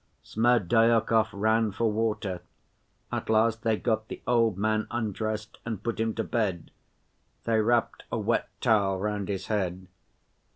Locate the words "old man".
4.25-4.87